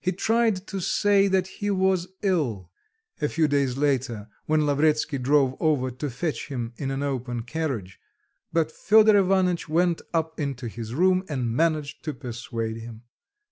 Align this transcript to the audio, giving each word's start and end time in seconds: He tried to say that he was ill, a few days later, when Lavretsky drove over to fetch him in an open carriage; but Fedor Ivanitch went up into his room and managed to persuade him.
He 0.00 0.10
tried 0.10 0.66
to 0.66 0.80
say 0.80 1.28
that 1.28 1.46
he 1.46 1.70
was 1.70 2.08
ill, 2.22 2.72
a 3.22 3.28
few 3.28 3.46
days 3.46 3.76
later, 3.76 4.28
when 4.46 4.66
Lavretsky 4.66 5.16
drove 5.16 5.54
over 5.62 5.92
to 5.92 6.10
fetch 6.10 6.48
him 6.48 6.74
in 6.76 6.90
an 6.90 7.04
open 7.04 7.42
carriage; 7.44 8.00
but 8.52 8.72
Fedor 8.72 9.16
Ivanitch 9.16 9.68
went 9.68 10.02
up 10.12 10.40
into 10.40 10.66
his 10.66 10.92
room 10.92 11.22
and 11.28 11.54
managed 11.54 12.02
to 12.02 12.12
persuade 12.12 12.78
him. 12.78 13.02